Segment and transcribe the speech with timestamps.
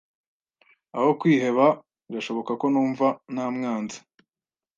[0.97, 1.65] Aho kwiheba,
[2.07, 3.97] birashoboka ko numva namwanze.